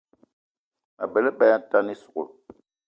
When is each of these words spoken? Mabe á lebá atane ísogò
Mabe 0.97 1.19
á 1.21 1.23
lebá 1.25 1.47
atane 1.53 1.91
ísogò 1.95 2.23